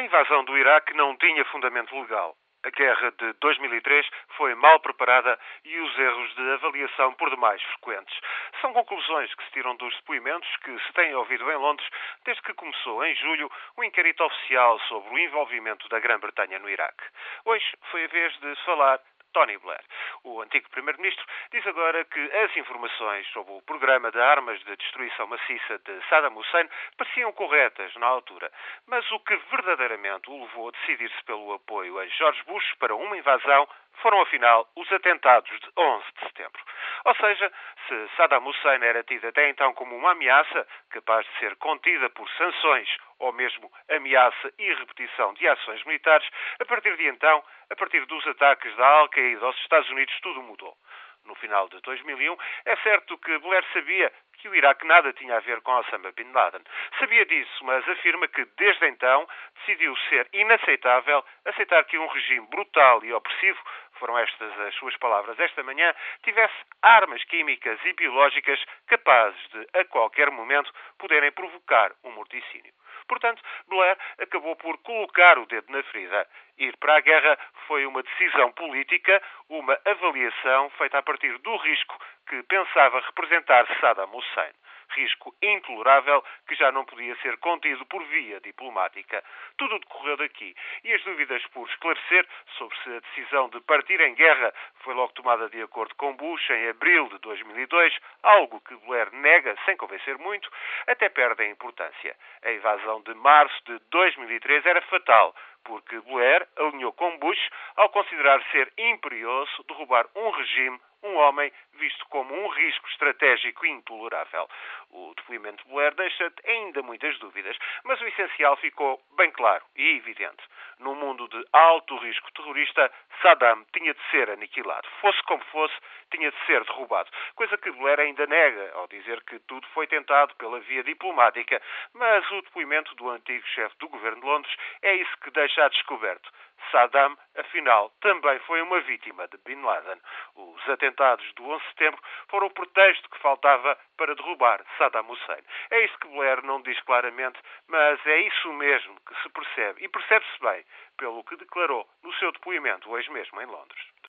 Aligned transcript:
A 0.00 0.02
invasão 0.02 0.42
do 0.44 0.56
Iraque 0.56 0.94
não 0.94 1.14
tinha 1.18 1.44
fundamento 1.44 1.94
legal. 1.94 2.34
A 2.64 2.70
guerra 2.70 3.12
de 3.18 3.34
2003 3.34 4.08
foi 4.34 4.54
mal 4.54 4.80
preparada 4.80 5.38
e 5.62 5.78
os 5.78 5.98
erros 5.98 6.34
de 6.36 6.52
avaliação 6.52 7.12
por 7.12 7.28
demais 7.28 7.62
frequentes. 7.62 8.18
São 8.62 8.72
conclusões 8.72 9.34
que 9.34 9.44
se 9.44 9.50
tiram 9.50 9.76
dos 9.76 9.94
depoimentos 9.96 10.48
que 10.64 10.70
se 10.86 10.92
têm 10.94 11.14
ouvido 11.14 11.50
em 11.52 11.56
Londres 11.56 11.86
desde 12.24 12.42
que 12.44 12.54
começou 12.54 13.04
em 13.04 13.14
julho 13.16 13.52
o 13.76 13.84
inquérito 13.84 14.24
oficial 14.24 14.80
sobre 14.88 15.12
o 15.12 15.18
envolvimento 15.18 15.86
da 15.90 16.00
Grã-Bretanha 16.00 16.58
no 16.58 16.70
Iraque. 16.70 17.04
Hoje 17.44 17.66
foi 17.90 18.04
a 18.04 18.08
vez 18.08 18.32
de 18.40 18.56
falar 18.64 18.98
Tony 19.34 19.58
Blair. 19.58 19.84
O 20.22 20.42
antigo 20.42 20.68
Primeiro-Ministro 20.70 21.24
diz 21.50 21.66
agora 21.66 22.04
que 22.04 22.20
as 22.20 22.54
informações 22.56 23.26
sobre 23.28 23.52
o 23.54 23.62
programa 23.62 24.10
de 24.10 24.20
armas 24.20 24.58
de 24.64 24.76
destruição 24.76 25.26
maciça 25.26 25.78
de 25.78 26.08
Saddam 26.08 26.36
Hussein 26.36 26.68
pareciam 26.98 27.32
corretas 27.32 27.94
na 27.96 28.06
altura, 28.06 28.52
mas 28.86 29.10
o 29.12 29.20
que 29.20 29.34
verdadeiramente 29.50 30.30
o 30.30 30.42
levou 30.42 30.68
a 30.68 30.72
decidir-se 30.72 31.24
pelo 31.24 31.54
apoio 31.54 31.98
a 31.98 32.06
George 32.06 32.42
Bush 32.44 32.74
para 32.78 32.94
uma 32.94 33.16
invasão 33.16 33.66
foram, 34.02 34.20
afinal, 34.20 34.68
os 34.76 34.90
atentados 34.92 35.58
de 35.58 35.70
11 35.76 36.04
de 36.14 36.20
setembro. 36.20 36.62
Ou 37.04 37.14
seja, 37.14 37.52
se 37.88 38.08
Saddam 38.16 38.46
Hussein 38.46 38.82
era 38.82 39.02
tido 39.02 39.26
até 39.26 39.48
então 39.48 39.72
como 39.74 39.96
uma 39.96 40.12
ameaça, 40.12 40.66
capaz 40.90 41.26
de 41.26 41.38
ser 41.38 41.56
contida 41.56 42.10
por 42.10 42.28
sanções 42.30 42.88
ou 43.18 43.32
mesmo 43.32 43.70
ameaça 43.90 44.52
e 44.58 44.74
repetição 44.74 45.34
de 45.34 45.46
ações 45.48 45.82
militares, 45.84 46.28
a 46.60 46.64
partir 46.64 46.96
de 46.96 47.06
então, 47.06 47.42
a 47.70 47.76
partir 47.76 48.04
dos 48.06 48.26
ataques 48.26 48.74
da 48.76 48.86
Al-Qaeda 48.86 49.44
aos 49.44 49.56
Estados 49.58 49.88
Unidos, 49.90 50.18
tudo 50.20 50.42
mudou. 50.42 50.76
No 51.24 51.34
final 51.34 51.68
de 51.68 51.80
2001, 51.82 52.36
é 52.64 52.76
certo 52.76 53.18
que 53.18 53.38
Blair 53.38 53.64
sabia 53.72 54.10
que 54.40 54.48
o 54.48 54.54
Iraque 54.54 54.86
nada 54.86 55.12
tinha 55.12 55.36
a 55.36 55.40
ver 55.40 55.60
com 55.60 55.72
Osama 55.72 56.10
Bin 56.12 56.32
Laden. 56.32 56.62
Sabia 56.98 57.26
disso, 57.26 57.64
mas 57.64 57.86
afirma 57.88 58.26
que 58.26 58.44
desde 58.56 58.88
então 58.88 59.28
decidiu 59.56 59.94
ser 60.08 60.26
inaceitável 60.32 61.22
aceitar 61.44 61.84
que 61.84 61.98
um 61.98 62.06
regime 62.06 62.46
brutal 62.46 63.04
e 63.04 63.12
opressivo, 63.12 63.58
foram 64.00 64.18
estas 64.18 64.60
as 64.60 64.74
suas 64.74 64.96
palavras 64.96 65.38
esta 65.38 65.62
manhã, 65.62 65.94
tivesse 66.24 66.54
armas 66.82 67.22
químicas 67.24 67.78
e 67.84 67.92
biológicas 67.92 68.58
capazes 68.88 69.40
de, 69.50 69.68
a 69.78 69.84
qualquer 69.84 70.30
momento, 70.30 70.72
poderem 70.98 71.30
provocar 71.30 71.92
um 72.02 72.10
morticínio. 72.10 72.72
Portanto, 73.06 73.42
Blair 73.68 73.96
acabou 74.20 74.56
por 74.56 74.78
colocar 74.78 75.38
o 75.38 75.46
dedo 75.46 75.70
na 75.70 75.82
ferida. 75.84 76.26
Ir 76.58 76.76
para 76.76 76.96
a 76.96 77.00
guerra 77.00 77.38
foi 77.66 77.84
uma 77.84 78.02
decisão 78.02 78.52
política, 78.52 79.20
uma 79.48 79.78
avaliação 79.84 80.70
feita 80.70 80.98
a 80.98 81.02
partir 81.02 81.36
do 81.38 81.56
risco 81.56 81.98
que 82.28 82.42
pensava 82.44 83.00
representar 83.00 83.66
Saddam 83.80 84.14
Hussein 84.14 84.52
risco 84.94 85.34
intolerável 85.42 86.22
que 86.46 86.54
já 86.54 86.70
não 86.72 86.84
podia 86.84 87.14
ser 87.16 87.36
contido 87.38 87.84
por 87.86 88.04
via 88.04 88.40
diplomática. 88.40 89.22
Tudo 89.56 89.78
decorreu 89.78 90.16
daqui 90.16 90.54
e 90.84 90.92
as 90.92 91.02
dúvidas 91.02 91.44
por 91.48 91.68
esclarecer 91.68 92.26
sobre 92.58 92.76
se 92.82 92.90
a 92.90 93.00
decisão 93.00 93.48
de 93.48 93.60
partir 93.60 94.00
em 94.00 94.14
guerra 94.14 94.52
foi 94.82 94.94
logo 94.94 95.12
tomada 95.12 95.48
de 95.48 95.62
acordo 95.62 95.94
com 95.96 96.16
Bush 96.16 96.50
em 96.50 96.68
abril 96.68 97.08
de 97.08 97.18
2002, 97.18 97.96
algo 98.22 98.60
que 98.60 98.74
Blair 98.86 99.12
nega 99.12 99.56
sem 99.64 99.76
convencer 99.76 100.18
muito, 100.18 100.50
até 100.86 101.08
perdem 101.08 101.50
importância. 101.50 102.16
A 102.42 102.52
invasão 102.52 103.02
de 103.02 103.14
março 103.14 103.62
de 103.64 103.78
2003 103.90 104.66
era 104.66 104.80
fatal 104.82 105.34
porque 105.64 106.00
Blair 106.00 106.46
alinhou 106.56 106.92
com 106.92 107.18
Bush 107.18 107.50
ao 107.76 107.88
considerar 107.90 108.42
ser 108.50 108.72
imperioso 108.78 109.64
derrubar 109.68 110.06
um 110.14 110.30
regime 110.30 110.80
um 111.02 111.16
homem 111.16 111.52
visto 111.74 112.06
como 112.08 112.34
um 112.34 112.48
risco 112.48 112.88
estratégico 112.88 113.66
intolerável. 113.66 114.48
O 114.90 115.14
depoimento 115.16 115.64
de 115.64 115.70
Blair 115.70 115.94
deixa 115.94 116.32
ainda 116.46 116.82
muitas 116.82 117.18
dúvidas, 117.18 117.56
mas 117.84 118.00
o 118.00 118.06
essencial 118.06 118.56
ficou 118.56 119.00
bem 119.16 119.30
claro 119.30 119.64
e 119.76 119.96
evidente. 119.96 120.42
Num 120.80 120.94
mundo 120.94 121.28
de 121.28 121.46
alto 121.52 121.96
risco 121.98 122.32
terrorista, 122.32 122.90
Saddam 123.20 123.64
tinha 123.72 123.92
de 123.92 124.00
ser 124.10 124.30
aniquilado. 124.30 124.88
Fosse 125.00 125.22
como 125.24 125.44
fosse, 125.52 125.74
tinha 126.10 126.30
de 126.30 126.46
ser 126.46 126.64
derrubado. 126.64 127.10
Coisa 127.34 127.58
que 127.58 127.70
Blair 127.70 128.00
ainda 128.00 128.26
nega, 128.26 128.72
ao 128.74 128.88
dizer 128.88 129.22
que 129.24 129.38
tudo 129.40 129.66
foi 129.68 129.86
tentado 129.86 130.34
pela 130.36 130.58
via 130.60 130.82
diplomática. 130.82 131.60
Mas 131.92 132.28
o 132.30 132.42
depoimento 132.42 132.94
do 132.94 133.10
antigo 133.10 133.46
chefe 133.48 133.76
do 133.78 133.88
governo 133.88 134.20
de 134.20 134.26
Londres 134.26 134.56
é 134.82 134.94
isso 134.94 135.16
que 135.18 135.30
deixa 135.30 135.64
a 135.64 135.68
descoberto. 135.68 136.30
Saddam, 136.70 137.16
afinal, 137.36 137.90
também 138.00 138.38
foi 138.40 138.62
uma 138.62 138.80
vítima 138.80 139.26
de 139.28 139.38
Bin 139.38 139.60
Laden. 139.62 140.00
Os 140.36 140.68
atentados 140.68 141.32
do 141.34 141.44
11 141.44 141.62
de 141.62 141.68
setembro 141.70 142.00
foram 142.28 142.46
o 142.46 142.50
pretexto 142.50 143.08
que 143.10 143.18
faltava 143.18 143.76
para 143.96 144.14
derrubar 144.14 144.64
Saddam 144.78 145.08
Hussein. 145.10 145.42
É 145.70 145.84
isso 145.84 145.98
que 145.98 146.08
Blair 146.08 146.42
não 146.44 146.62
diz 146.62 146.80
claramente, 146.82 147.38
mas 147.68 147.98
é 148.06 148.20
isso 148.20 148.52
mesmo 148.52 148.94
que 149.06 149.22
se 149.22 149.28
percebe, 149.30 149.59
percebe-se 149.90 150.40
bem, 150.40 150.64
pelo 150.96 151.24
que 151.24 151.36
declarou 151.36 151.88
no 152.02 152.12
seu 152.14 152.32
depoimento 152.32 152.90
hoje 152.90 153.10
mesmo 153.10 153.40
em 153.40 153.46
Londres. 153.46 153.89